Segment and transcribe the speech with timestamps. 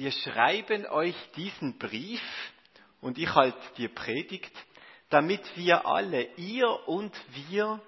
[0.00, 2.22] wir schreiben euch diesen Brief
[3.02, 4.50] und ich halt die Predigt,
[5.10, 7.12] damit wir alle, ihr und
[7.50, 7.78] wir,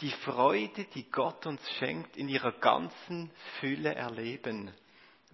[0.00, 3.30] die Freude, die Gott uns schenkt, in ihrer ganzen
[3.60, 4.72] Fülle erleben.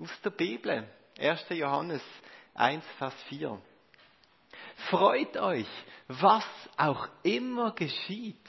[0.01, 0.91] Aus der Bibel,
[1.21, 1.45] 1.
[1.51, 2.03] Johannes
[2.55, 3.63] 1, Vers 4.
[4.91, 5.69] Freut euch,
[6.09, 6.45] was
[6.77, 8.49] auch immer geschieht.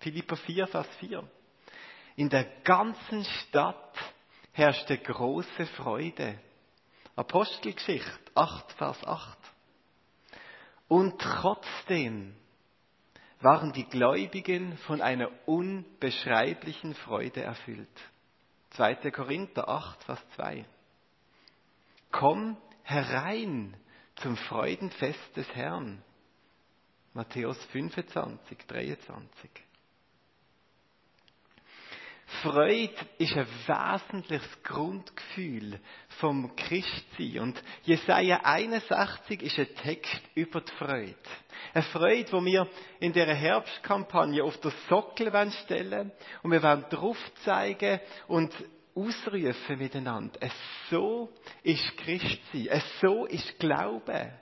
[0.00, 1.26] Philippa 4, Vers 4.
[2.16, 3.96] In der ganzen Stadt
[4.52, 6.38] herrschte große Freude.
[7.16, 9.38] Apostelgeschichte 8, Vers 8.
[10.88, 12.34] Und trotzdem
[13.40, 17.88] waren die Gläubigen von einer unbeschreiblichen Freude erfüllt.
[18.70, 19.10] 2.
[19.10, 20.64] Korinther 8, Vers 2.
[22.10, 23.76] Komm herein
[24.16, 26.02] zum Freudenfest des Herrn.
[27.14, 29.50] Matthäus 25, 23.
[32.42, 35.78] Freude ist ein wesentliches Grundgefühl
[36.20, 37.40] vom Christsein.
[37.40, 41.14] Und Jesaja 61 ist ein Text über die Freude.
[41.74, 42.68] Eine Freude, die wir
[43.00, 45.30] in dieser Herbstkampagne auf den Sockel
[45.64, 48.52] stellen und wir wollen drauf zeigen und
[48.94, 50.38] ausrufen miteinander.
[50.40, 50.52] Es
[50.88, 52.68] so ist Christsein.
[52.68, 54.32] Es so ist Glaube.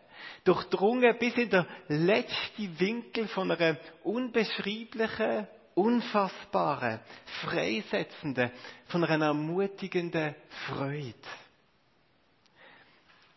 [0.44, 5.46] Durchdrungen bis in der letzte Winkel von einer unbeschreiblichen
[5.78, 7.00] unfassbare,
[7.42, 8.50] freisetzende,
[8.88, 10.34] von einer ermutigenden
[10.66, 11.14] Freude.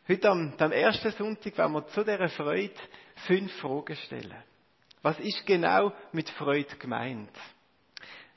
[0.07, 2.73] Heute am, am ersten Sonntag werden wir zu dieser Freude
[3.27, 4.43] fünf Fragen stellen.
[5.03, 7.31] Was ist genau mit Freude gemeint?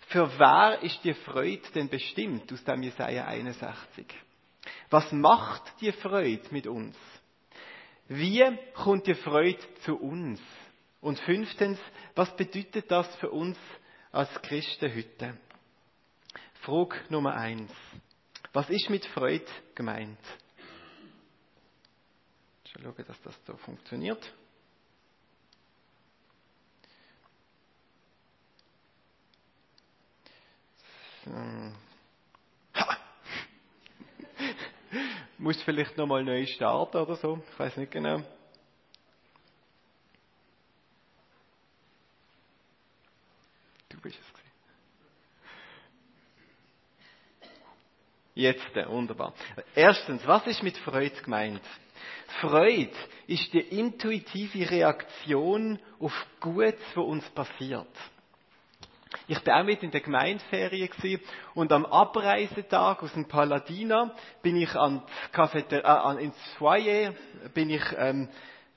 [0.09, 4.07] Für wer ist die Freude denn bestimmt aus dem Jesaja 61?
[4.91, 6.97] Was macht die Freude mit uns?
[8.09, 8.45] Wie
[8.75, 10.41] kommt die Freude zu uns?
[11.01, 11.79] Und fünftens,
[12.15, 13.59] was bedeutet das für uns
[14.15, 15.37] als Christen heute.
[16.62, 17.73] Frage Nummer eins.
[18.53, 20.19] Was ist mit Freude gemeint?
[22.65, 24.33] Ich schaue, dass das so funktioniert.
[31.25, 31.33] So.
[32.75, 32.98] Ha!
[35.39, 37.42] Muss vielleicht nochmal neu starten oder so.
[37.51, 38.23] Ich weiß nicht genau.
[44.05, 44.35] bist es
[48.34, 49.33] Jetzt, äh, wunderbar.
[49.77, 51.61] Erstens, was ist mit Freude gemeint?
[52.40, 52.90] Freude
[53.28, 57.86] ist die intuitive Reaktion auf Gutes, was uns passiert.
[59.28, 60.90] Ich bin auch mit in der Gemeindeferien
[61.55, 64.12] und am Abreisetag aus dem Paladina
[64.42, 65.02] bin ich an
[65.33, 67.14] äh, ins Foyer,
[67.55, 68.28] bin ich ähm,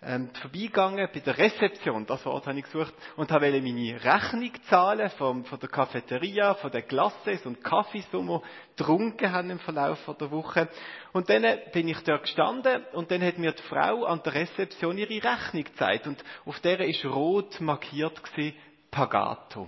[0.02, 5.10] ähm, vorbeigegangen bei der Rezeption, das Wort habe ich gesucht, und habe meine Rechnung zahlen
[5.18, 8.42] vom, von der Cafeteria, von den Glasses und Kaffees, die wir
[8.76, 10.70] getrunken haben im Verlauf der Woche.
[11.14, 11.44] Und dann
[11.74, 15.64] bin ich dort gestanden und dann hat mir die Frau an der Rezeption ihre Rechnung
[15.64, 18.56] gezeigt und auf der ist rot markiert gewesen,
[18.92, 19.68] Pagato.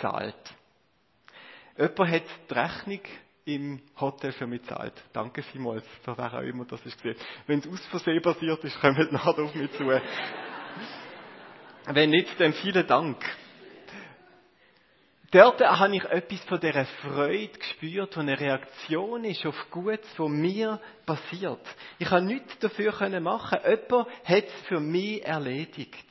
[0.00, 0.54] Zahlt.
[1.76, 3.00] Jemand hat die Rechnung
[3.44, 4.94] im Hotel für mich zahlt.
[5.12, 7.02] Danke vielmals, für wer auch immer das ist.
[7.46, 9.86] Wenn es aus Versehen passiert ist, kommt nachher auf mich zu.
[11.86, 13.24] Wenn nicht, dann vielen Dank.
[15.32, 20.28] Dort habe ich etwas von dieser Freude gespürt, die eine Reaktion ist auf Gutes, was
[20.28, 21.66] mir passiert.
[21.98, 26.04] Ich habe nichts dafür machen Jemand hat es für mich erledigt.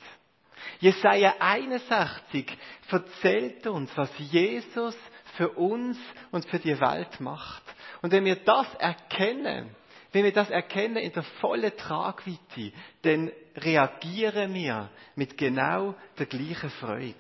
[0.80, 2.58] Jesaja 61
[2.90, 4.98] erzählt uns, was Jesus
[5.38, 5.98] für uns
[6.32, 7.64] und für die Welt macht.
[8.02, 9.76] Und wenn wir das erkennen,
[10.12, 16.70] wenn wir das erkennen in der vollen Tragweite, dann reagieren wir mit genau der gleichen
[16.70, 17.16] Freude.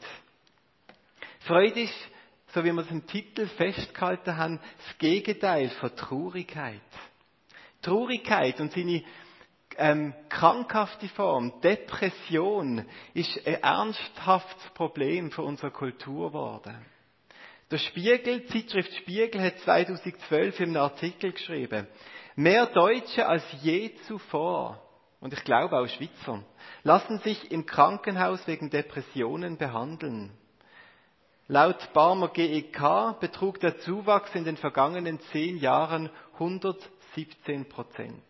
[1.41, 2.09] Freude ist,
[2.53, 6.81] so wie wir es im Titel festgehalten haben, das Gegenteil von Traurigkeit.
[7.81, 9.03] Traurigkeit und seine
[9.77, 16.85] ähm, krankhafte Form, Depression, ist ein ernsthaftes Problem für unsere Kultur geworden.
[17.71, 21.87] Der Spiegel, Zeitschrift Spiegel hat 2012 in einem Artikel geschrieben,
[22.35, 24.83] mehr Deutsche als je zuvor,
[25.21, 26.43] und ich glaube auch Schweizer,
[26.83, 30.31] lassen sich im Krankenhaus wegen Depressionen behandeln.
[31.47, 38.21] Laut Barmer GEK betrug der Zuwachs in den vergangenen zehn Jahren 117 Prozent.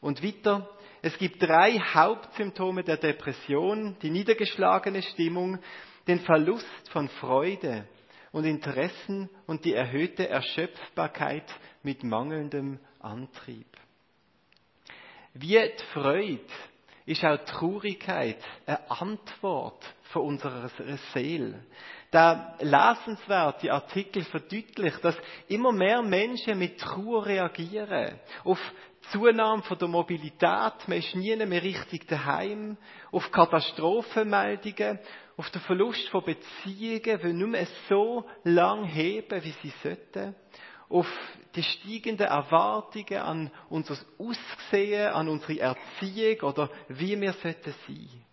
[0.00, 0.70] Und weiter,
[1.02, 5.58] es gibt drei Hauptsymptome der Depression, die niedergeschlagene Stimmung,
[6.06, 7.86] den Verlust von Freude,
[8.34, 11.44] und Interessen und die erhöhte Erschöpfbarkeit
[11.84, 13.68] mit mangelndem Antrieb.
[15.34, 16.40] Wie die Freude
[17.06, 20.68] ist auch Traurigkeit eine Antwort von unserer
[21.12, 21.64] Seele.
[22.12, 25.16] der lesenswerte Artikel verdeutlicht, dass
[25.48, 28.18] immer mehr Menschen mit Trauer reagieren.
[28.44, 28.58] Auf
[29.10, 32.76] Zunahme von der Mobilität, man ist nie mehr richtig daheim,
[33.12, 34.98] auf Katastrophenmeldungen,
[35.36, 40.34] auf den Verlust von Beziehungen, die nicht mehr so lang heben, wie sie sollten,
[40.88, 41.08] auf
[41.54, 48.24] die steigenden Erwartungen an unser Aussehen, an unsere Erziehung oder wie wir sollten sein.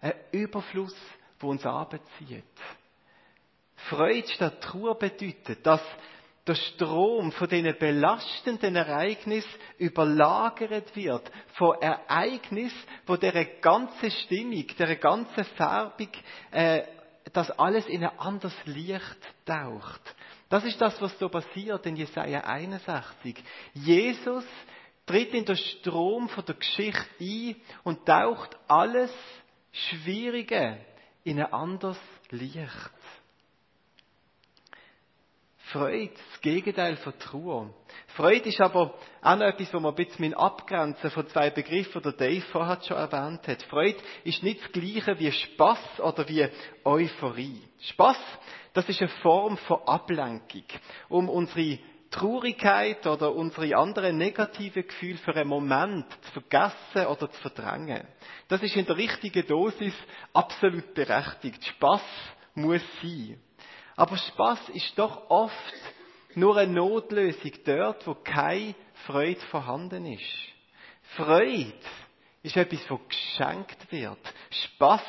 [0.00, 0.96] Ein Überfluss,
[1.40, 2.44] der uns anbezieht.
[3.88, 5.82] Freude statt Trauer bedeutet, dass
[6.46, 14.96] der Strom von diesen belastenden Ereignissen überlagert wird von Ereignissen, wo der ganze Stimmung, der
[14.96, 16.10] ganze Färbung,
[16.52, 16.82] äh,
[17.32, 20.00] das alles in ein anderes Licht taucht.
[20.48, 23.36] Das ist das, was so passiert in Jesaja 61.
[23.74, 24.44] Jesus
[25.04, 29.12] tritt in den Strom von der Geschichte ein und taucht alles
[29.72, 30.78] Schwierige
[31.24, 31.98] in ein anderes
[32.30, 32.90] Licht.
[35.72, 37.74] Freude, das Gegenteil von Trauer.
[38.14, 42.16] Freude ist aber auch noch etwas, wo man ein bisschen abgrenzen von zwei Begriffen, die
[42.16, 43.62] Dave vorher schon erwähnt hat.
[43.64, 46.46] Freude ist nicht das Gleiche wie Spaß oder wie
[46.84, 47.62] Euphorie.
[47.80, 48.18] Spaß,
[48.74, 50.64] das ist eine Form von Ablenkung,
[51.08, 51.80] um unsere
[52.12, 58.06] Traurigkeit oder unsere anderen negativen Gefühle für einen Moment zu vergessen oder zu verdrängen.
[58.46, 59.94] Das ist in der richtigen Dosis
[60.32, 61.64] absolut berechtigt.
[61.64, 62.02] Spaß
[62.54, 63.40] muss sein.
[63.96, 65.74] Aber Spaß ist doch oft
[66.34, 68.74] nur eine Notlösung dort, wo keine
[69.06, 70.22] Freude vorhanden ist.
[71.16, 71.72] Freude
[72.42, 74.18] ist etwas, was geschenkt wird.
[74.50, 75.02] Spaß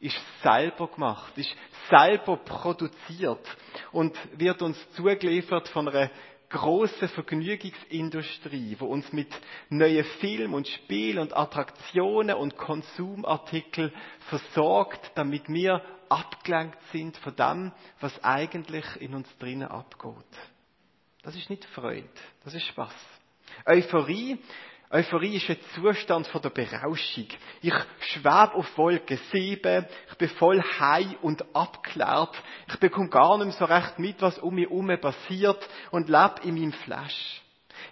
[0.00, 1.54] ist selber gemacht, ist
[1.88, 3.46] selber produziert
[3.92, 6.10] und wird uns zugeliefert von einer
[6.54, 9.28] große Vergnügungsindustrie, wo uns mit
[9.70, 13.92] neuen Filmen und Spielen und Attraktionen und Konsumartikeln
[14.28, 20.14] versorgt, damit wir abgelenkt sind von dem, was eigentlich in uns drinnen abgeht.
[21.24, 22.08] Das ist nicht Freude,
[22.44, 22.94] das ist Spaß.
[23.66, 24.38] Euphorie
[24.94, 27.26] Euphorie ist ein Zustand von der Berauschung.
[27.62, 33.46] Ich schwebe auf Wolke 7, ich bin voll high und abgeklärt, ich bekomme gar nicht
[33.46, 37.42] mehr so recht mit, was um mich herum passiert und lebe in meinem Flash.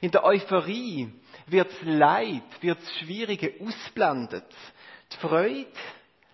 [0.00, 1.12] In der Euphorie
[1.48, 4.46] wird das Leid, wird das Schwierige ausblendet.
[5.12, 5.66] Die Freude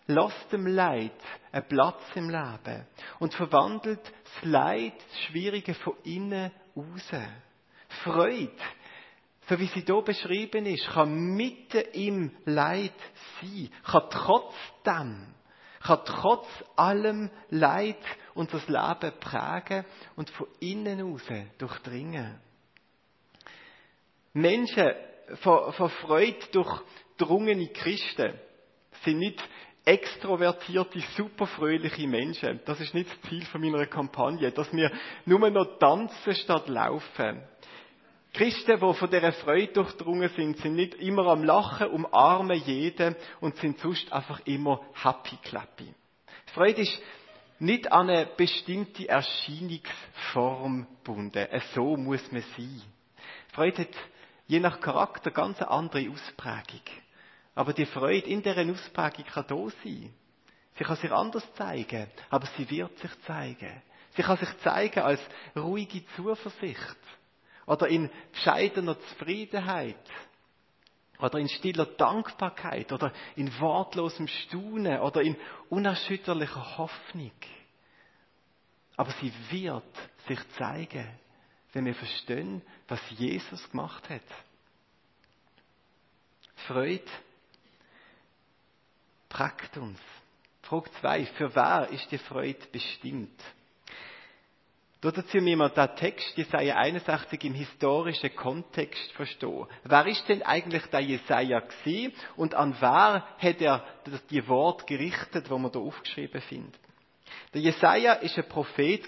[0.06, 1.12] lässt dem Leid
[1.50, 2.86] einen Platz im Leben
[3.20, 7.10] und verwandelt das Leid, das Schwierige von innen raus.
[8.04, 8.52] Freude
[9.48, 12.92] so wie sie hier beschrieben ist, kann mitten im Leid
[13.40, 15.34] sein, kann trotzdem,
[15.82, 16.46] kann trotz
[16.76, 17.96] allem Leid
[18.34, 19.84] unser Leben prägen
[20.16, 21.22] und von innen raus
[21.56, 22.40] durchdringen.
[24.34, 24.90] Menschen
[25.40, 28.34] von, Freude durchdrungene Christen
[29.04, 29.42] sind nicht
[29.84, 32.60] extrovertierte, superfröhliche Menschen.
[32.66, 34.92] Das ist nicht das Ziel meiner Kampagne, dass wir
[35.24, 37.42] nur noch tanzen statt laufen.
[38.38, 43.56] Christen, die von dieser Freude durchdrungen sind, sind nicht immer am Lachen, umarmen jeden und
[43.56, 45.92] sind sonst einfach immer happy clappy.
[46.54, 47.02] Freude ist
[47.58, 51.48] nicht an eine bestimmte Erscheinungsform gebunden.
[51.74, 52.80] So muss man sein.
[53.52, 53.96] Freude hat
[54.46, 56.86] je nach Charakter ganz eine andere Ausprägung.
[57.56, 60.14] Aber die Freude in dieser Ausprägung kann da sein.
[60.76, 63.82] Sie kann sich anders zeigen, aber sie wird sich zeigen.
[64.14, 65.20] Sie kann sich zeigen als
[65.56, 66.98] ruhige Zuversicht
[67.68, 69.96] oder in bescheidener Zufriedenheit
[71.20, 75.36] oder in stiller Dankbarkeit oder in wortlosem Staunen oder in
[75.68, 77.32] unerschütterlicher Hoffnung.
[78.96, 79.84] Aber sie wird
[80.26, 81.06] sich zeigen,
[81.72, 84.22] wenn wir verstehen, was Jesus gemacht hat.
[86.66, 87.04] Freude
[89.28, 90.00] prägt uns.
[90.62, 91.26] Frage 2.
[91.26, 93.40] Für wer ist die Freude bestimmt?
[95.00, 99.66] Dazu müssen wir den Text Jesaja 61 im historischen Kontext verstehen.
[99.84, 103.84] Wer ist denn eigentlich der Jesaja gewesen und an wer hat er
[104.30, 106.80] die Wort gerichtet, wo man da aufgeschrieben findet?
[107.54, 109.06] Der Jesaja ist ein Prophet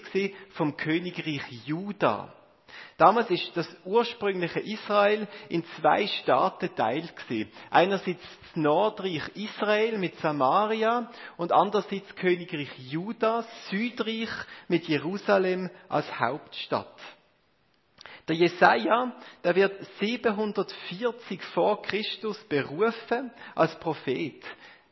[0.51, 2.33] vom Königreich Juda.
[2.97, 7.13] Damals ist das ursprüngliche Israel in zwei Staaten teilt.
[7.69, 14.29] Einerseits das Nordreich Israel mit Samaria und andererseits Königreich Juda, Südreich
[14.67, 16.99] mit Jerusalem als Hauptstadt.
[18.27, 24.43] Der Jesaja, der wird 740 vor Christus berufen als Prophet.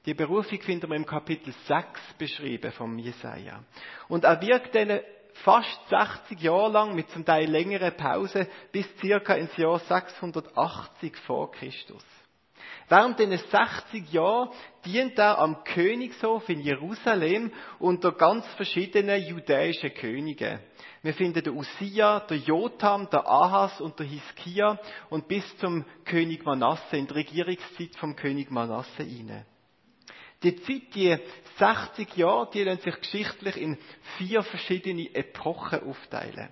[0.05, 3.63] Die Berufung finden wir im Kapitel 6 beschrieben vom Jesaja.
[4.08, 5.00] Und er wirkt dann
[5.43, 11.51] fast 60 Jahre lang mit zum Teil längeren Pause bis circa ins Jahr 680 vor
[11.51, 12.03] Christus.
[12.89, 14.50] Während den 60 Jahren
[14.84, 20.60] dient er am Königshof in Jerusalem unter ganz verschiedenen jüdischen Königen.
[21.03, 24.79] Wir finden den Usia, der Jotham, der Ahas und der Hiskia
[25.10, 29.46] und bis zum König Manasse, in die Regierungszeit vom König Manasse inne.
[30.43, 31.17] Die Zeit, die
[31.58, 33.77] 60 Jahre, die lassen sich geschichtlich in
[34.17, 36.50] vier verschiedene Epochen aufteilen.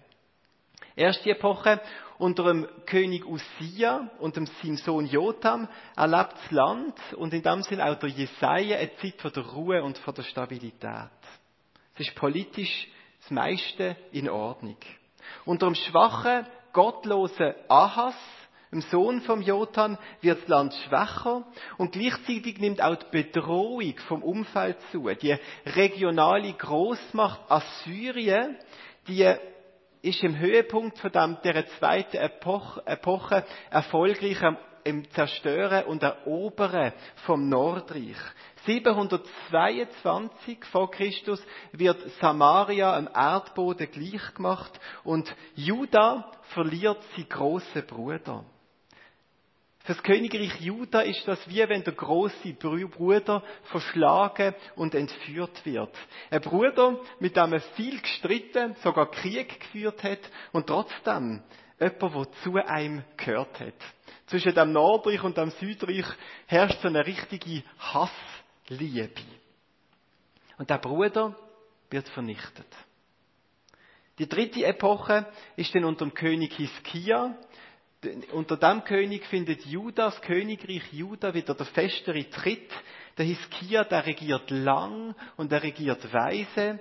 [0.95, 1.79] Erste Epoche,
[2.17, 7.61] unter dem König Usia und dem seinem Sohn Jotham erlebt das Land und in dem
[7.61, 11.11] Sinn auch der Jesaja eine Zeit von der Ruhe und von der Stabilität.
[11.93, 12.87] Es ist politisch
[13.21, 14.77] das meiste in Ordnung.
[15.45, 18.15] Unter dem schwachen, gottlosen Ahas
[18.71, 21.45] dem Sohn vom Jotham wird das Land schwächer
[21.77, 25.09] und gleichzeitig nimmt auch die Bedrohung vom Umfeld zu.
[25.09, 28.57] Die regionale Großmacht Assyrien,
[29.07, 29.33] die
[30.01, 34.41] ist im Höhepunkt der zweiten Epoche, Epoche erfolgreich
[34.83, 36.93] im Zerstören und Erobern
[37.25, 38.17] vom Nordreich.
[38.65, 48.45] 722 vor Christus wird Samaria am Erdboden gleichgemacht und Juda verliert sie große Bruder.
[49.87, 55.95] Das Königreich Juda ist das wie wenn der große Bruder verschlagen und entführt wird.
[56.29, 60.19] Ein Bruder, mit dem er viel gestritten, sogar Krieg geführt hat
[60.51, 61.41] und trotzdem
[61.79, 63.75] jemand, der zu einem gehört hat.
[64.25, 66.05] Zwischen dem Nordreich und dem Südreich
[66.47, 69.21] herrscht so eine richtige Hassliebe.
[70.57, 71.33] Und der Bruder
[71.89, 72.67] wird vernichtet.
[74.19, 77.37] Die dritte Epoche ist dann unter dem König Hiskia,
[78.31, 82.71] unter dem König findet Juda, das Königreich Juda, wieder der festere Tritt.
[83.17, 86.79] Der Hiskia, der regiert lang und er regiert weise.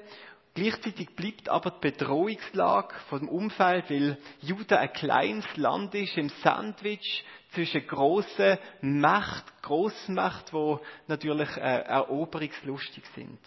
[0.55, 7.25] Gleichzeitig bleibt aber die Bedrohungslage vom Umfeld, weil Juda ein kleines Land ist im Sandwich
[7.53, 13.39] zwischen grossen Macht, Grossmacht, wo natürlich äh, eroberungslustig sind.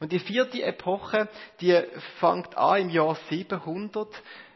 [0.00, 1.28] Und die vierte Epoche,
[1.60, 1.80] die
[2.20, 4.08] fängt an im Jahr 700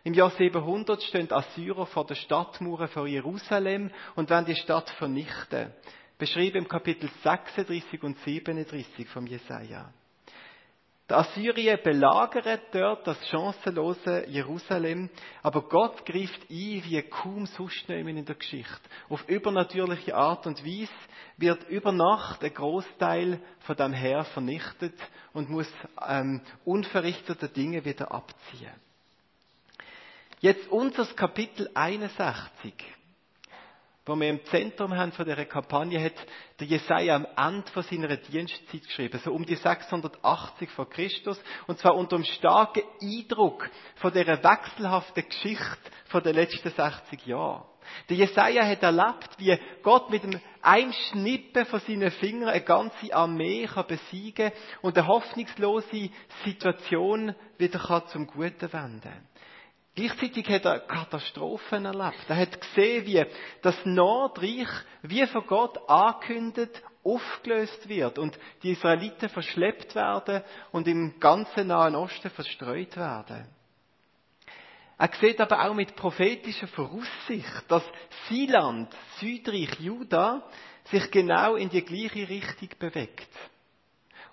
[0.05, 4.91] im Jahr 700 stehen die Assyrer vor der Stadtmauer von Jerusalem und werden die Stadt
[4.91, 5.73] vernichten.
[6.19, 9.93] Beschrieben im Kapitel 36 und 37 vom Jesaja.
[11.09, 15.09] Die Assyrier belagern dort das chancenlose Jerusalem,
[15.43, 18.89] aber Gott greift ein wie kaum sonst in der Geschichte.
[19.09, 20.91] Auf übernatürliche Art und Weise
[21.37, 24.95] wird über Nacht ein Großteil von dem Heer vernichtet
[25.33, 25.71] und muss
[26.09, 28.73] ähm, unverrichtete Dinge wieder abziehen.
[30.43, 32.75] Jetzt unser Kapitel 61,
[34.05, 36.15] wo wir im Zentrum haben von dieser Kampagne, hat
[36.59, 41.95] der Jesaja am Ende seiner Dienstzeit geschrieben, so um die 680 vor Christus, und zwar
[41.95, 47.63] unter dem starken Eindruck von dieser wechselhaften Geschichte von den letzten 60 Jahren.
[48.09, 53.69] Der Jesaja hat erlebt, wie Gott mit dem Einschnippen von seinen Fingern eine ganze Armee
[53.73, 56.11] kann besiegen und eine hoffnungslose
[56.45, 59.32] Situation wieder zum Guten wenden kann.
[59.95, 62.25] Gleichzeitig hat er Katastrophen erlebt.
[62.29, 63.25] Er hat gesehen, wie
[63.61, 64.69] das Nordreich,
[65.03, 71.97] wie von Gott angekündigt, aufgelöst wird und die Israeliten verschleppt werden und im ganzen Nahen
[71.97, 73.47] Osten verstreut werden.
[74.97, 77.83] Er sieht aber auch mit prophetischer Voraussicht, dass
[78.29, 80.49] Sieland, Südreich Juda,
[80.85, 83.29] sich genau in die gleiche Richtung bewegt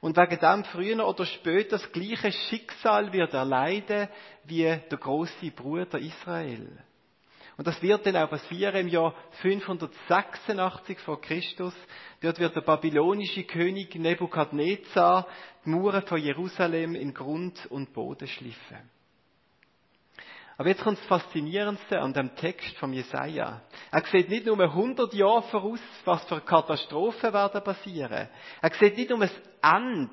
[0.02, 4.08] und wegen dem früher oder später das gleiche Schicksal wird erleiden
[4.46, 6.84] wie der große Bruder Israel.
[7.58, 11.74] Und das wird dann auch passieren im Jahr 586 vor Christus.
[12.22, 15.28] Dort wird der babylonische König Nebukadnezar
[15.66, 18.90] die Mauern von Jerusalem in Grund und Boden schliffen.
[20.60, 23.62] Aber jetzt kommt das Faszinierendste an dem Text vom Jesaja.
[23.92, 28.28] Er sieht nicht nur 100 Jahre voraus, was für Katastrophen werden passieren.
[28.62, 30.10] Er sieht nicht nur das Ende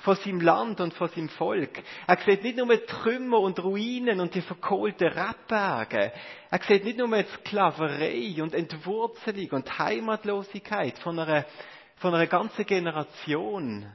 [0.00, 1.82] von seinem Land und von seinem Volk.
[2.06, 6.12] Er sieht nicht nur Trümmer und Ruinen und die verkohlten Rebberge.
[6.50, 11.46] Er sieht nicht nur Sklaverei und Entwurzelung und Heimatlosigkeit von einer,
[11.96, 13.90] von einer ganzen Generation.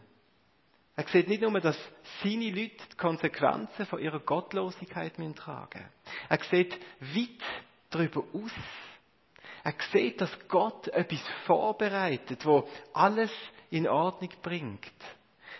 [0.96, 1.78] Er sieht nicht nur, dass
[2.22, 5.86] seine Leute die Konsequenzen von ihrer Gottlosigkeit tragen
[6.30, 7.30] Er sieht weit
[7.90, 8.52] darüber aus.
[9.64, 13.32] Er sieht, dass Gott etwas vorbereitet, wo alles
[13.70, 14.92] in Ordnung bringt.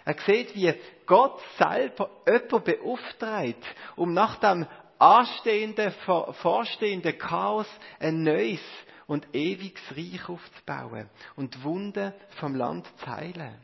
[0.06, 0.74] Er sieht, wie
[1.06, 3.64] Gott selber jemanden beauftragt,
[3.96, 4.66] um nach dem
[4.98, 5.94] anstehenden,
[6.42, 7.68] vorstehenden Chaos
[8.00, 8.62] ein neues
[9.08, 13.56] und ewiges Reich aufzubauen und Wunden vom Land zu heilen.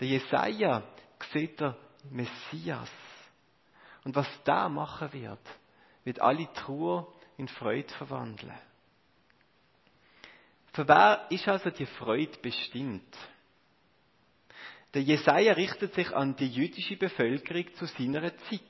[0.00, 0.82] Der Jesaja
[1.32, 1.76] sieht der
[2.10, 2.90] Messias.
[4.04, 5.40] Und was da machen wird,
[6.04, 8.54] wird alle Trauer in Freude verwandeln.
[10.72, 13.16] Für wer ist also die Freude bestimmt?
[14.94, 18.60] Der Jesaja richtet sich an die jüdische Bevölkerung zu seiner Zeit.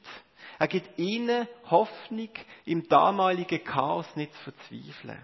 [0.58, 2.30] Er gibt ihnen Hoffnung,
[2.64, 5.20] im damaligen Chaos nicht zu verzweifeln.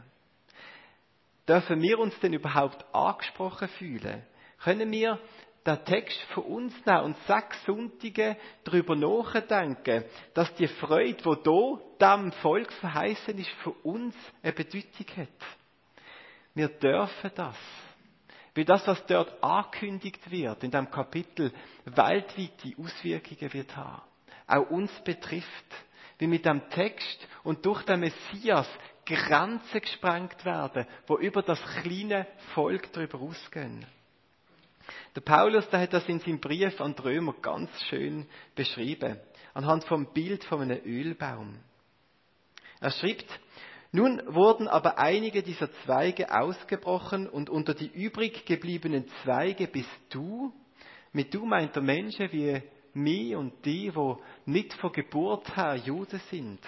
[1.48, 4.22] Dürfen wir uns denn überhaupt angesprochen fühlen?
[4.62, 5.18] Können wir
[5.66, 10.04] den Text für uns nehmen und sechs Sonntage darüber nachdenken,
[10.34, 15.28] dass die Freude, die hier dem Volk verheißen ist, für uns eine Bedeutung hat?
[16.54, 17.56] Wir dürfen das.
[18.54, 21.52] Weil das, was dort angekündigt wird, in dem Kapitel,
[21.86, 24.02] weltweite Auswirkungen wird haben.
[24.46, 25.48] Auch uns betrifft.
[26.18, 28.68] Wie mit dem Text und durch den Messias
[29.06, 33.84] Grenzen gesprengt werden, wo über das kleine Volk darüber ausgehen.
[35.14, 39.18] Der Paulus, der hat das in seinem Brief an die Römer ganz schön beschrieben,
[39.54, 41.58] anhand vom Bild von einem Ölbaum.
[42.80, 43.26] Er schreibt,
[43.92, 50.52] nun wurden aber einige dieser Zweige ausgebrochen und unter die übrig gebliebenen Zweige bist du,
[51.12, 52.62] mit du meint der Menschen wie
[52.94, 56.60] mich und die, wo nicht von Geburt her Juden sind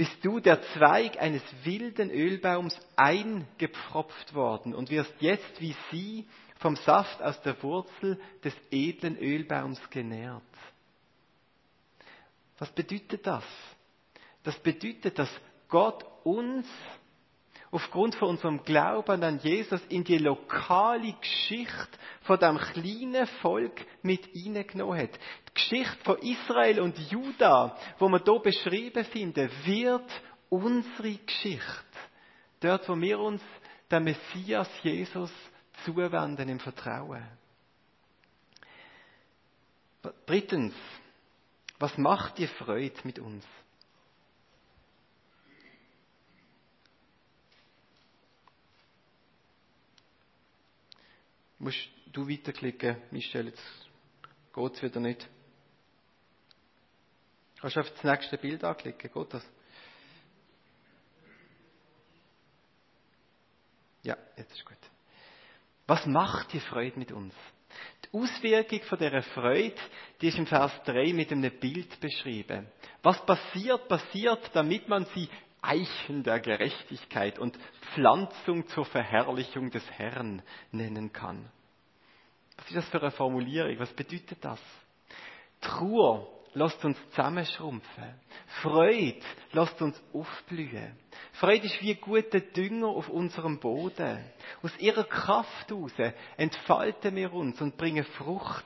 [0.00, 6.26] bist du der Zweig eines wilden Ölbaums eingepfropft worden und wirst jetzt wie sie
[6.56, 10.40] vom Saft aus der Wurzel des edlen Ölbaums genährt.
[12.58, 13.44] Was bedeutet das?
[14.42, 15.28] Das bedeutet, dass
[15.68, 16.66] Gott uns
[17.70, 24.26] aufgrund von unserem Glauben an Jesus in die lokale Geschichte von dem kleinen Volk mit
[24.26, 25.18] hineingenommen hat.
[25.48, 30.10] Die Geschichte von Israel und Juda, wo wir hier beschrieben finden, wird
[30.48, 31.64] unsere Geschichte.
[32.60, 33.42] Dort, wo wir uns
[33.90, 35.30] der Messias Jesus
[35.84, 37.24] zuwenden im Vertrauen.
[40.26, 40.74] Drittens,
[41.78, 43.44] was macht die Freude mit uns?
[51.60, 53.62] Musst du weiterklicken, Michelle, jetzt
[54.52, 55.28] geht es wieder nicht.
[57.60, 59.46] Kannst du auf das nächste Bild anklicken, geht das?
[64.02, 64.78] Ja, jetzt ist gut.
[65.86, 67.34] Was macht die Freude mit uns?
[68.04, 69.74] Die Auswirkung von dieser Freude,
[70.20, 72.66] die ist im Vers 3 mit einem Bild beschrieben.
[73.02, 75.28] Was passiert, passiert, damit man sie
[75.62, 77.58] Eichen der Gerechtigkeit und
[77.92, 80.42] Pflanzung zur Verherrlichung des Herrn
[80.72, 81.50] nennen kann.
[82.56, 83.78] Was ist das für eine Formulierung?
[83.78, 84.60] Was bedeutet das?
[85.60, 88.14] Trauer lasst uns zusammenschrumpfen.
[88.62, 89.20] Freude
[89.52, 90.96] lasst uns aufblühen.
[91.32, 94.24] Freude ist wie guter Dünger auf unserem Boden.
[94.62, 95.92] Aus ihrer Kraft heraus
[96.36, 98.64] entfalten wir uns und bringen Frucht.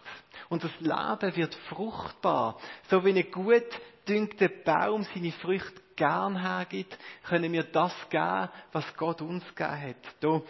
[0.50, 2.58] Das Leben wird fruchtbar.
[2.88, 3.64] So wie ein gut
[4.08, 10.14] dünkter Baum seine Früchte gern hergibt, können wir das geben, was Gott uns gegeben hat.
[10.20, 10.42] Da,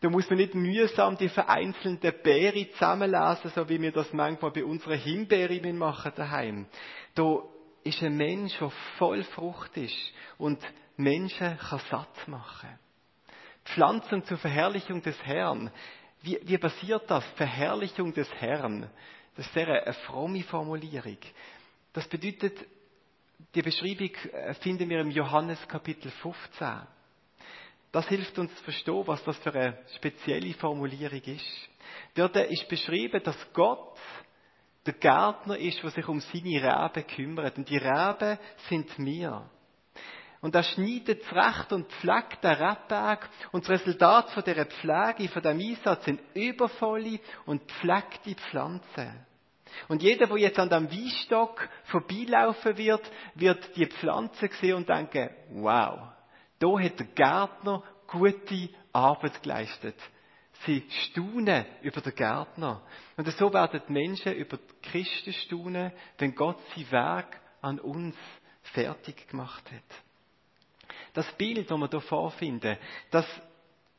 [0.00, 4.64] da muss man nicht mühsam die vereinzelten Beere zusammenlesen, so wie wir das manchmal bei
[4.64, 6.66] unseren Himbeeren machen daheim.
[7.14, 7.42] Da
[7.82, 10.60] ist ein Mensch, der voll Frucht ist und
[10.96, 12.78] Menschen kann satt machen.
[13.64, 15.70] Pflanzung zur Verherrlichung des Herrn.
[16.22, 17.24] Wie, wie passiert das?
[17.36, 18.88] Verherrlichung des Herrn.
[19.36, 21.18] Das ist eine fromme Formulierung.
[21.92, 22.58] Das bedeutet,
[23.54, 26.80] die Beschreibung äh, finden wir im Johannes Kapitel 15.
[27.92, 31.68] Das hilft uns zu verstehen, was das für eine spezielle Formulierung ist.
[32.14, 33.96] Dort ist beschrieben, dass Gott
[34.84, 37.56] der Gärtner ist, der sich um seine Reben kümmert.
[37.56, 39.48] Und die Reben sind wir.
[40.40, 43.28] Und er schneidet zurecht und pflegt den Rebberg.
[43.52, 49.26] Und das Resultat von dieser Pflege, von diesem Einsatz sind übervolle und pflegte Pflanzen.
[49.88, 55.30] Und jeder, der jetzt an dem Weinstock vorbeilaufen wird, wird die Pflanze sehen und denken,
[55.50, 55.98] wow,
[56.58, 59.96] da hat der Gärtner gute Arbeit geleistet.
[60.66, 62.82] Sie staunen über den Gärtner.
[63.16, 68.16] Und so werden die Menschen über Christen staunen, wenn Gott sein Werk an uns
[68.62, 70.04] fertig gemacht hat.
[71.14, 72.76] Das Bild, das wir hier vorfinden,
[73.10, 73.26] das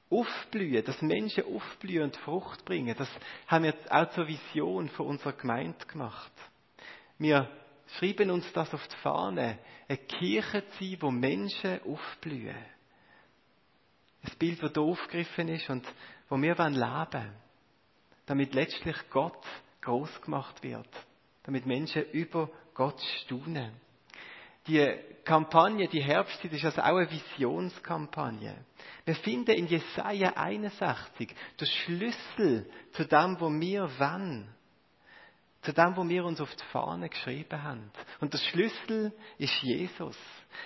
[0.10, 3.10] Aufblühen, dass Menschen aufblühen und Frucht bringen, das
[3.48, 6.32] haben wir auch zur Vision von unserer Gemeinde gemacht.
[7.20, 7.50] Wir
[7.98, 12.56] schreiben uns das auf die Fahne, eine Kirche zu sein, wo Menschen aufblühen.
[14.24, 15.86] Ein Bild, das hier aufgegriffen ist und
[16.30, 17.32] wo wir leben wollen.
[18.26, 19.44] Damit letztlich Gott
[19.82, 20.90] groß gemacht wird.
[21.44, 23.72] Damit Menschen über Gott staunen.
[24.70, 24.88] Die
[25.26, 28.56] Kampagne, die Herbstzeit, ist also auch eine Visionskampagne.
[29.04, 34.48] Wir finden in Jesaja 61 den Schlüssel zu dem, wo wir wollen.
[35.64, 37.92] Zu dem, wo wir uns auf die Fahne geschrieben haben.
[38.22, 40.16] Und der Schlüssel ist Jesus.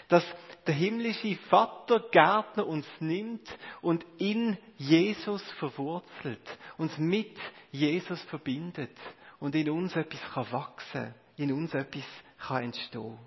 [0.09, 0.25] Dass
[0.67, 3.47] der himmlische Vater Gärtner uns nimmt
[3.81, 7.37] und in Jesus verwurzelt, uns mit
[7.71, 8.97] Jesus verbindet
[9.39, 12.05] und in uns etwas kann wachsen, in uns etwas
[12.37, 13.17] kann entstehen.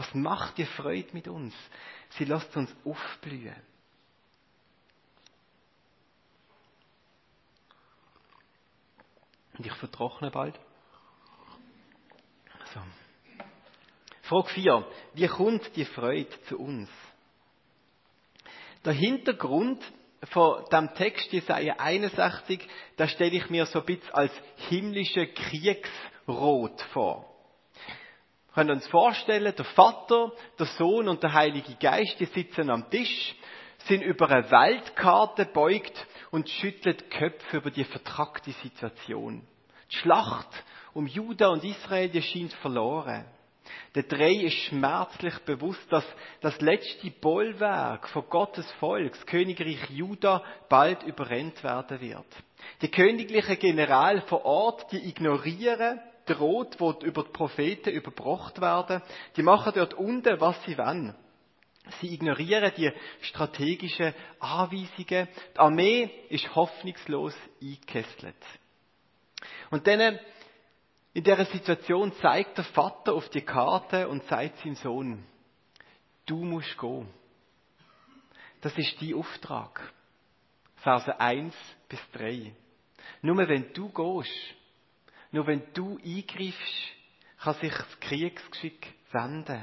[0.00, 1.54] Was macht die Freude mit uns?
[2.16, 3.54] Sie lässt uns aufblühen.
[9.58, 10.58] Und ich vertrockne bald.
[12.72, 12.80] So.
[14.22, 14.86] Frage 4.
[15.12, 16.88] Wie kommt die Freude zu uns?
[18.86, 19.84] Der Hintergrund
[20.30, 24.32] von dem Text Jesaja 61, da stelle ich mir so ein bisschen als
[24.70, 27.30] himmlische Kriegsrot vor.
[28.50, 32.90] Wir können uns vorstellen, der Vater, der Sohn und der Heilige Geist, die sitzen am
[32.90, 33.36] Tisch,
[33.86, 39.46] sind über eine Weltkarte beugt und schütteln Köpfe über die vertrackte Situation.
[39.92, 40.48] Die Schlacht
[40.94, 43.24] um Juda und Israel, die scheint verloren.
[43.94, 46.04] Der Drei ist schmerzlich bewusst, dass
[46.40, 52.26] das letzte Bollwerk von Gottes Volk, das Königreich Juda, bald überrennt werden wird.
[52.82, 59.02] Die königlichen General vor Ort, die ignorieren droht, wo über die Propheten überbracht werden,
[59.36, 61.14] die machen dort unten, was sie wollen.
[62.00, 65.28] Sie ignorieren die strategischen Anweisungen.
[65.54, 68.36] Die Armee ist hoffnungslos eingekesselt.
[69.70, 70.18] Und dann,
[71.12, 75.24] in dieser Situation zeigt der Vater auf die Karte und sagt seinem Sohn,
[76.26, 77.08] du musst gehen.
[78.60, 79.92] Das ist dein Auftrag.
[80.76, 81.54] Verse 1
[81.88, 82.54] bis 3.
[83.22, 84.54] Nur wenn du gehst,
[85.32, 86.94] nur wenn du eingreifst,
[87.42, 89.62] kann sich das Kriegsgeschick wenden.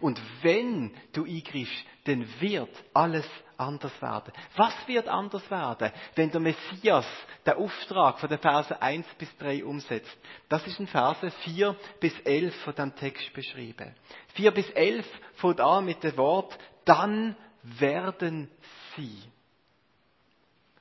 [0.00, 4.32] Und wenn du eingreifst, dann wird alles anders werden.
[4.56, 7.06] Was wird anders werden, wenn der Messias
[7.46, 10.16] den Auftrag von den Versen 1 bis 3 umsetzt?
[10.48, 13.94] Das ist in Verse 4 bis 11 von dem Text beschrieben.
[14.34, 18.50] 4 bis 11 fängt an mit dem Wort, dann werden
[18.96, 19.22] sie.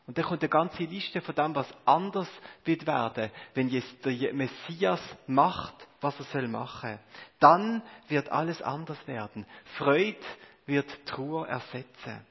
[0.08, 2.30] Und dann kommt eine ganze Liste von dem, was anders
[2.64, 6.98] wird werden, wenn jetzt der Messias macht, was er soll machen.
[7.40, 9.46] Dann wird alles anders werden.
[9.78, 10.18] Freude
[10.66, 12.26] wird Trauer ersetzen.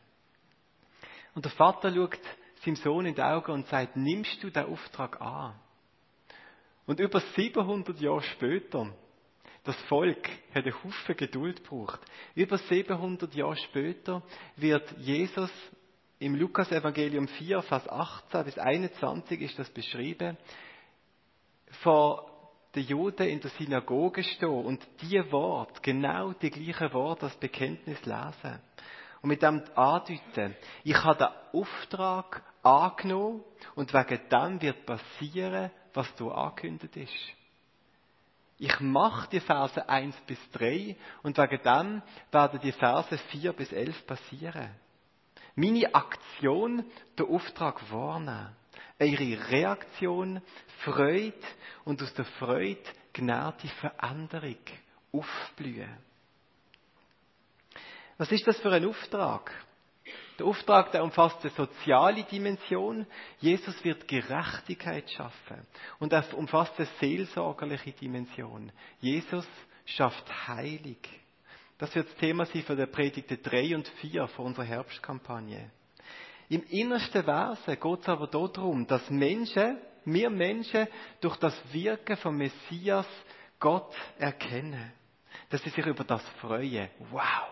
[1.34, 2.18] Und der Vater schaut
[2.64, 5.54] seinem Sohn in die Augen und sagt, nimmst du den Auftrag an?
[6.86, 8.90] Und über 700 Jahre später,
[9.64, 12.00] das Volk hat einen Haufen Geduld gebraucht.
[12.34, 14.22] Über 700 Jahre später
[14.56, 15.50] wird Jesus
[16.18, 20.36] im Lukas-Evangelium 4, Vers 18 bis 21 ist das beschrieben,
[21.82, 22.30] vor
[22.74, 28.04] den Juden in der Synagoge stehen und die Wort, genau die gleichen Worte als Bekenntnis
[28.04, 28.60] lesen.
[29.22, 33.42] Und mit dem andeuten, ich habe den Auftrag angenommen
[33.74, 37.14] und wegen dem wird passieren, was du angekündigt ist.
[38.58, 43.72] Ich mache die Verse 1 bis 3 und wegen dem werden die Verse 4 bis
[43.72, 44.70] 11 passieren
[45.56, 46.84] meine Aktion
[47.18, 48.54] den Auftrag wahrnehmen.
[48.98, 50.40] Eure Reaktion,
[50.84, 51.34] Freude
[51.84, 52.80] und aus der Freude
[53.12, 54.56] gnädige Veränderung
[55.12, 55.96] aufblühen.
[58.18, 59.52] Was ist das für ein Auftrag?
[60.38, 63.06] Der Auftrag, der umfasst eine soziale Dimension.
[63.40, 65.66] Jesus wird Gerechtigkeit schaffen.
[65.98, 68.70] Und er umfasst eine seelsorgerliche Dimension.
[69.00, 69.46] Jesus
[69.86, 70.98] schafft Heilig.
[71.78, 75.70] Das wird das Thema sein von der Predigte 3 und 4 von unserer Herbstkampagne.
[76.48, 80.86] Im innersten Wesen geht es aber darum, dass Menschen, wir Menschen,
[81.20, 83.06] durch das Wirken von Messias
[83.58, 84.92] Gott erkennen.
[85.50, 86.88] Dass sie sich über das freuen.
[87.10, 87.48] Wow!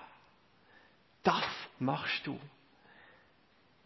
[1.22, 1.44] Das
[1.78, 2.38] machst du.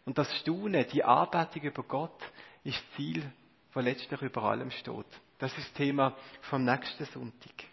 [0.05, 2.19] Und das Staunen, die Arbeitung über Gott,
[2.63, 3.31] ist das Ziel,
[3.73, 5.05] das letztlich über allem steht.
[5.37, 7.68] Das ist das Thema vom nächsten Sonntag.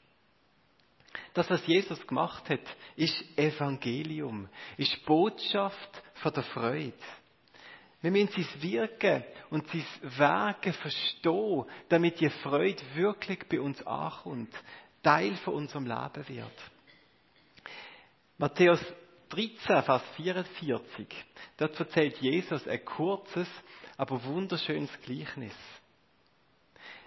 [1.37, 2.63] Das, was Jesus gemacht hat,
[2.97, 6.95] ist Evangelium, ist Botschaft von der Freude.
[8.01, 9.85] Wir müssen sein Wirken und sein
[10.17, 14.49] Werken verstehen, damit die Freude wirklich bei uns ankommt,
[15.03, 16.71] Teil von unserem Leben wird.
[18.39, 18.81] Matthäus
[19.29, 21.07] 13, Vers 44.
[21.59, 23.49] Dort erzählt Jesus ein kurzes,
[23.99, 25.55] aber wunderschönes Gleichnis.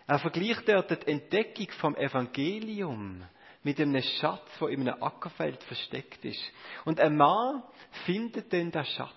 [0.05, 3.23] Er vergleicht dort die Entdeckung vom Evangelium
[3.63, 6.41] mit einem Schatz, der in einem Ackerfeld versteckt ist.
[6.85, 7.63] Und ein Mann
[8.05, 9.13] findet dann den Schatz.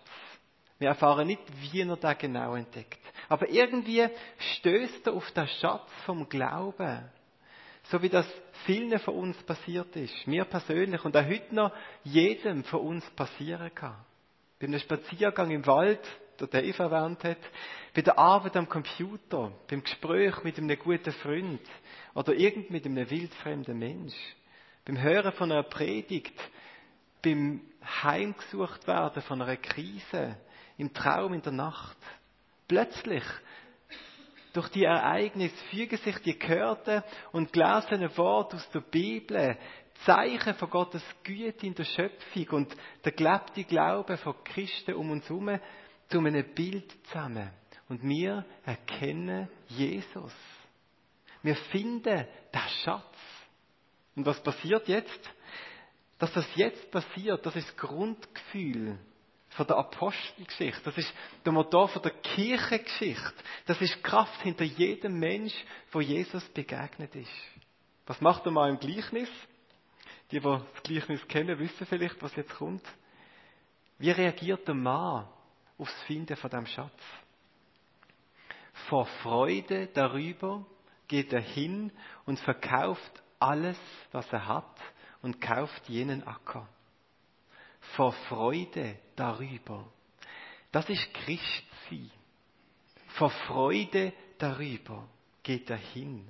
[0.79, 2.99] Wir erfahren nicht, wie er den genau entdeckt.
[3.29, 4.09] Aber irgendwie
[4.57, 7.09] stößt er auf den Schatz vom Glauben.
[7.85, 8.27] So wie das
[8.65, 10.27] vielen von uns passiert ist.
[10.27, 11.73] Mir persönlich und auch heute noch
[12.05, 13.97] jedem von uns passieren kann.
[14.59, 16.01] Bei einem Spaziergang im Wald,
[16.47, 17.39] der Dave erwähnt hat,
[17.95, 21.61] bei der Arbeit am Computer, beim Gespräch mit einem guten Freund
[22.15, 24.15] oder irgend mit einem wildfremden Mensch,
[24.85, 26.35] beim Hören von einer Predigt,
[27.23, 27.61] beim
[28.03, 30.37] Heimgesucht werden von einer Krise,
[30.79, 31.97] im Traum in der Nacht.
[32.67, 33.25] Plötzlich,
[34.53, 37.03] durch die Ereignisse fügen sich die gehörten
[37.33, 39.57] und gelesenen Worte aus der Bibel,
[40.05, 45.29] Zeichen von Gottes Güte in der Schöpfung und der gelebte Glaube von Christen um uns
[45.29, 45.59] herum
[46.13, 47.51] zu einem Bild zusammen.
[47.89, 50.33] Und wir erkennen Jesus.
[51.43, 53.17] Wir finden den Schatz.
[54.15, 55.31] Und was passiert jetzt?
[56.19, 58.99] Dass das jetzt passiert, das ist das Grundgefühl
[59.49, 60.83] von der Apostelgeschichte.
[60.85, 61.13] Das ist
[61.45, 63.35] der Motor von der Kirchengeschichte.
[63.67, 65.55] Das ist Kraft hinter jedem Mensch,
[65.91, 67.33] wo Jesus begegnet ist.
[68.07, 69.29] Was macht er mal im Gleichnis?
[70.31, 72.85] Die, die das Gleichnis kennen, wissen vielleicht, was jetzt kommt.
[73.99, 75.29] Wie reagiert der Mann
[75.83, 77.01] aufs Finden von dem Schatz?
[78.89, 80.65] Vor Freude darüber
[81.09, 81.93] geht er hin
[82.25, 83.79] und verkauft alles,
[84.13, 84.81] was er hat
[85.21, 86.69] und kauft jenen Acker.
[87.97, 89.85] Vor Freude darüber.
[90.71, 92.11] Das ist Christsein.
[93.19, 95.07] Vor Freude darüber
[95.43, 96.27] geht er hin.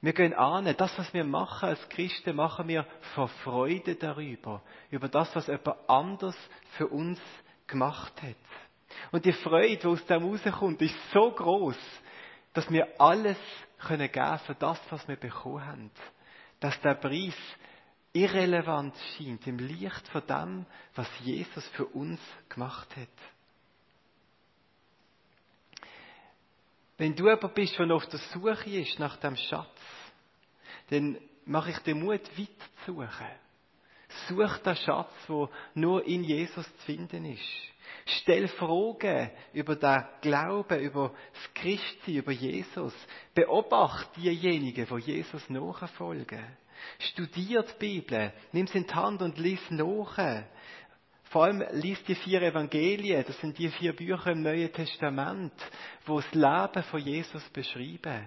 [0.00, 5.08] Wir gehen an, das, was wir machen als Christen, machen wir vor Freude darüber, über
[5.08, 6.36] das, was jemand anders
[6.76, 7.18] für uns
[7.68, 8.36] gemacht hat.
[9.12, 11.78] Und die Freude, die aus dem rauskommt, ist so groß,
[12.54, 13.38] dass wir alles
[13.78, 15.90] können geben für das, was wir bekommen haben.
[16.58, 17.36] Dass der Preis
[18.12, 23.08] irrelevant scheint im Licht von dem, was Jesus für uns gemacht hat.
[26.96, 29.68] Wenn du jemand bist, der auf der Suche ist nach dem Schatz,
[30.90, 33.47] dann mache ich den Mut, weiter zu suchen.
[34.28, 37.42] Such den Schatz, der nur in Jesus zu finden ist.
[38.06, 42.94] Stell Fragen über den Glauben, über das Christsein, über Jesus.
[43.34, 46.44] Beobacht diejenigen, die Jesus nachfolgen.
[46.98, 50.44] Studiert die Bibel, nimm sie in die Hand und lies nach.
[51.24, 55.52] Vor allem liest die vier Evangelien, das sind die vier Bücher im Neuen Testament,
[56.06, 58.26] wo das Leben von Jesus beschreiben.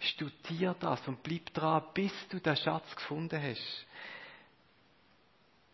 [0.00, 3.86] Studier das und bleib dran, bis du den Schatz gefunden hast.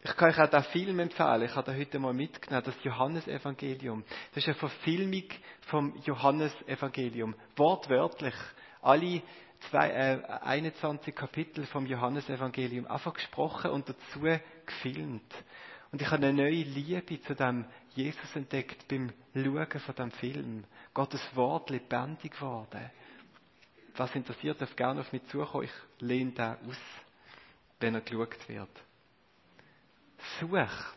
[0.09, 1.43] Ich kann euch auch den Film empfehlen.
[1.43, 4.05] Ich habe da heute mal mitgenommen, das Johannesevangelium.
[4.33, 5.25] Das ist eine Verfilmung
[5.63, 7.35] vom Johannesevangelium.
[7.57, 8.35] Wortwörtlich.
[8.83, 9.21] Alle
[9.69, 14.21] zwei, äh, 21 Kapitel vom Johannesevangelium einfach gesprochen und dazu
[14.65, 15.35] gefilmt.
[15.91, 17.65] Und ich habe eine neue Liebe zu dem
[17.97, 20.65] Jesus entdeckt beim Schauen von dem Film.
[20.95, 22.93] Gottes Wort lebendig geworden.
[23.97, 25.65] Was interessiert, darf gerne auf mich zukommen.
[25.65, 26.79] Ich lehne den aus,
[27.81, 28.86] wenn er geschaut wird
[30.41, 30.97] such.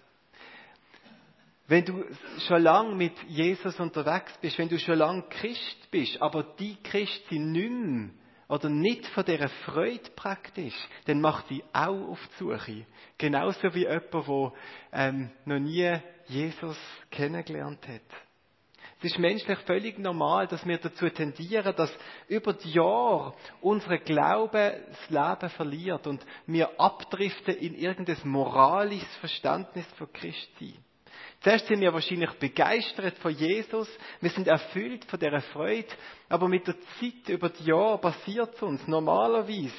[1.67, 2.03] Wenn du
[2.47, 7.27] schon lange mit Jesus unterwegs bist, wenn du schon lange Christ bist, aber die Christ
[7.29, 8.11] sind nicht
[8.47, 10.73] oder nicht von dieser Freude praktisch,
[11.05, 12.85] dann mach die auch auf die Suche.
[13.19, 14.53] Genauso wie jemand, der
[14.91, 16.77] ähm, noch nie Jesus
[17.11, 18.28] kennengelernt hat.
[19.01, 21.89] Es ist menschlich völlig normal, dass wir dazu tendieren, dass
[22.27, 29.85] über die Jahre unser Glaube das Leben verliert und wir abdriften in irgendein moralisches Verständnis
[29.97, 30.75] von Christi.
[31.39, 33.87] Zuerst sind wir wahrscheinlich begeistert von Jesus,
[34.19, 35.87] wir sind erfüllt von dieser Freude,
[36.27, 39.71] aber mit der Zeit über die Jahre passiert es uns normalerweise,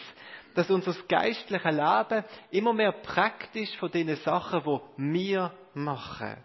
[0.55, 6.43] dass unser geistliches Leben immer mehr praktisch von den Sachen, die wir machen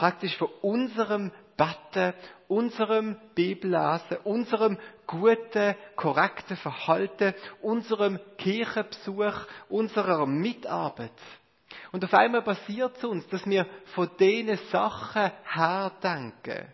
[0.00, 2.14] praktisch von unserem Beten,
[2.48, 11.12] unserem Bibellesen, unserem guten, korrekten Verhalten, unserem Kirchenbesuch, unserer Mitarbeit.
[11.92, 16.66] Und auf einmal passiert es uns, dass wir von diesen Sachen her denken.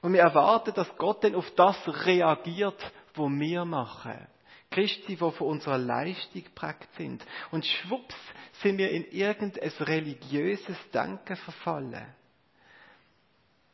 [0.00, 2.80] Und wir erwarten, dass Gott dann auf das reagiert,
[3.16, 4.28] was wir machen.
[4.70, 7.26] Christi, die von unserer Leistung geprägt sind.
[7.50, 8.14] Und schwupps
[8.62, 12.19] sind wir in irgendein religiöses Denken verfallen.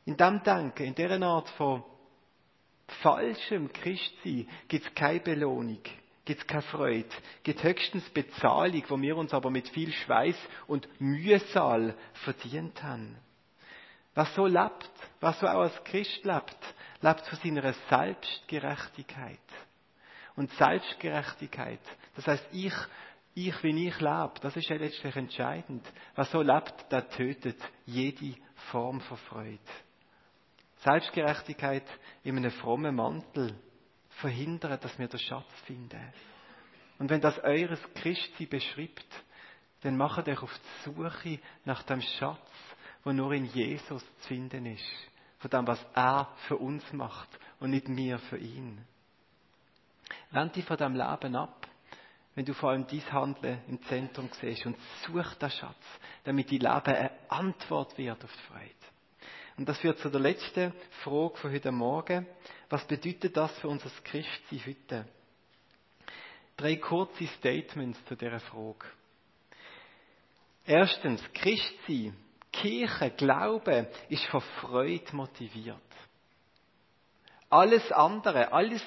[0.06, 1.82] In dem Denken, in dieser Art von
[3.02, 5.80] falschem Christsein gibt es keine Belohnung,
[6.24, 7.08] gibt es keine Freude,
[7.42, 10.36] gibt höchstens Bezahlung, wo wir uns aber mit viel Schweiß
[10.68, 13.16] und Mühsal verdient haben.
[14.14, 14.90] Was so lebt,
[15.20, 16.56] was so auch als Christ lebt,
[17.00, 19.38] lebt von seiner Selbstgerechtigkeit.
[20.36, 21.80] Und Selbstgerechtigkeit,
[22.14, 22.74] das heißt, ich,
[23.34, 25.84] ich, wie ich lebe, das ist ja letztlich entscheidend.
[26.14, 28.36] Was so lebt, der tötet jede
[28.70, 29.58] Form von Freude.
[30.86, 31.82] Selbstgerechtigkeit
[32.22, 33.54] in einem frommen Mantel
[34.20, 36.12] verhindern, dass wir den Schatz finden.
[36.98, 39.04] Und wenn das eures Christi beschreibt,
[39.82, 42.38] dann macht euch auf die Suche nach dem Schatz,
[43.02, 44.84] wo nur in Jesus zu finden ist.
[45.38, 48.80] Von dem, was er für uns macht und nicht wir für ihn.
[50.30, 51.66] Wend dich von dem Leben ab.
[52.36, 55.82] wenn du vor allem dies Handeln im Zentrum siehst und such den Schatz,
[56.22, 58.85] damit die Leben eine Antwort wird auf die Freude.
[59.56, 62.26] Und das führt zu der letzten Frage von heute Morgen.
[62.68, 65.06] Was bedeutet das für unser Christsein heute?
[66.56, 68.86] Drei kurze Statements zu dieser Frage.
[70.66, 72.14] Erstens, Christsein,
[72.52, 75.76] Kirche, Glaube ist von Freude motiviert.
[77.48, 78.82] Alles andere, alles,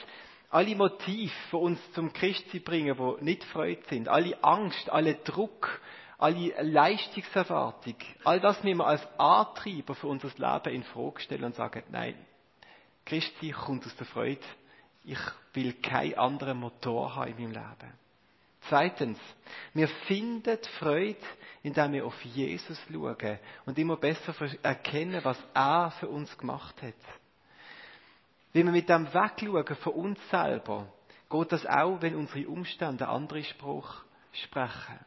[0.51, 5.81] alle Motive, die uns zum Christsein bringen, die nicht Freude sind, alle Angst, alle Druck,
[6.19, 11.55] alle Leistungserwartung, all das müssen wir als Antreiber für unser Leben in Frage stellen und
[11.55, 12.15] sagen, nein,
[13.05, 14.41] Christi kommt aus der Freude.
[15.05, 15.19] Ich
[15.53, 17.93] will keinen anderen Motor haben in meinem Leben.
[18.67, 19.17] Zweitens,
[19.73, 21.17] wir finden Freude,
[21.63, 26.93] indem wir auf Jesus schauen und immer besser erkennen, was er für uns gemacht hat.
[28.51, 30.91] Wenn wir mit dem wegschauen von uns selber,
[31.29, 34.03] geht das auch, wenn unsere Umstände andere Spruch
[34.33, 34.99] sprechen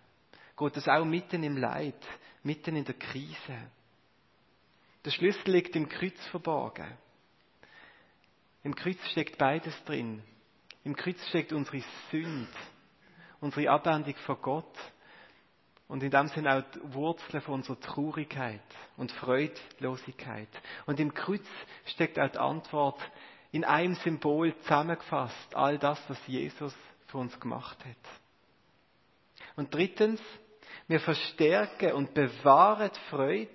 [0.56, 2.06] geht es auch mitten im Leid,
[2.42, 3.70] mitten in der Krise.
[5.04, 6.96] Der Schlüssel liegt im Kreuz verborgen.
[8.62, 10.22] Im Kreuz steckt beides drin.
[10.84, 12.48] Im Kreuz steckt unsere Sünde,
[13.40, 14.78] unsere Abwendung von Gott
[15.88, 18.62] und in dem Sinne auch die Wurzeln von unserer Traurigkeit
[18.96, 20.48] und Freudlosigkeit.
[20.86, 21.46] Und im Kreuz
[21.86, 23.00] steckt auch die Antwort
[23.50, 26.74] in einem Symbol zusammengefasst, all das, was Jesus
[27.08, 28.21] für uns gemacht hat.
[29.56, 30.20] Und drittens,
[30.88, 33.50] wir verstärken und bewahren die Freude,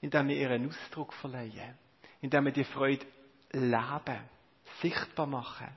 [0.00, 1.78] indem wir ihren Ausdruck verleihen.
[2.20, 3.06] Indem wir die Freude
[3.52, 4.20] leben,
[4.80, 5.68] sichtbar machen.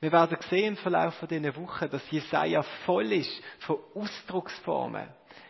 [0.00, 5.08] Wir werden sehen im Verlauf dieser Woche, dass Jesaja voll ist von Ausdrucksformen,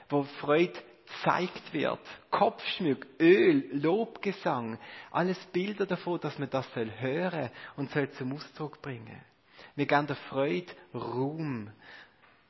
[0.09, 0.79] wo Freude
[1.13, 2.01] gezeigt wird.
[2.31, 4.79] Kopfschmuck, Öl, Lobgesang,
[5.11, 9.21] alles Bilder davon, dass man das hören und soll zum Ausdruck bringen.
[9.75, 11.71] Wir geben der Freude Ruhm.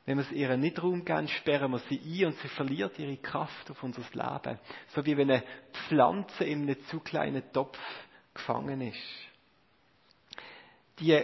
[0.05, 3.17] Wenn wir es ihr nicht Raum geben, sperren wir sie ein und sie verliert ihre
[3.17, 4.59] Kraft auf unser Leben.
[4.89, 5.43] So wie wenn eine
[5.87, 7.79] Pflanze in einem zu kleinen Topf
[8.33, 8.97] gefangen ist.
[10.99, 11.23] Die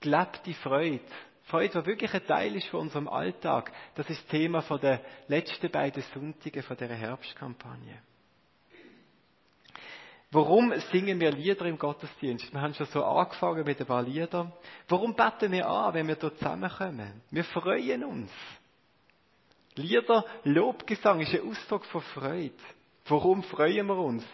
[0.00, 1.00] gelebte Freude,
[1.44, 5.70] Freude, die wirklich ein Teil ist von unserem Alltag, das ist das Thema der letzten
[5.70, 7.98] beiden Sonntage dieser Herbstkampagne.
[10.36, 12.52] Warum singen wir Lieder im Gottesdienst?
[12.52, 14.52] Wir haben schon so angefangen mit ein paar Liedern.
[14.86, 17.22] Warum beten wir an, wenn wir dort zusammenkommen?
[17.30, 18.30] Wir freuen uns.
[19.76, 22.52] Lieder, Lobgesang ist ein Ausdruck von Freude.
[23.06, 24.26] Warum freuen wir uns?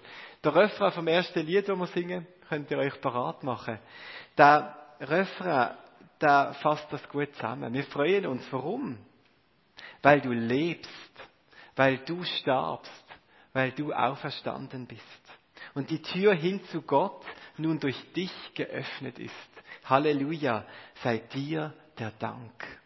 [0.42, 3.78] Der Refrain vom ersten Lied, das wir singen, könnt ihr euch parat machen.
[4.36, 5.76] Der Refrain,
[6.20, 7.72] der fasst das gut zusammen.
[7.72, 8.44] Wir freuen uns.
[8.50, 8.98] Warum?
[10.02, 10.90] Weil du lebst,
[11.76, 13.04] weil du starbst,
[13.52, 15.21] weil du auferstanden bist
[15.74, 17.24] und die Tür hin zu Gott
[17.56, 19.32] nun durch dich geöffnet ist.
[19.84, 20.64] Halleluja,
[21.02, 22.80] sei dir der Dank.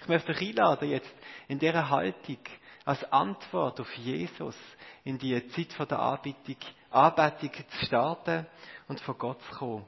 [0.00, 1.14] Ich möchte euch einladen, jetzt
[1.48, 2.38] in dieser Haltung
[2.84, 4.56] als Antwort auf Jesus
[5.04, 6.56] in die Zeit von der Anbetung,
[6.90, 8.46] Anbetung zu starten
[8.88, 9.84] und vor Gott zu kommen.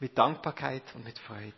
[0.00, 1.54] Mit Dankbarkeit und mit Freude.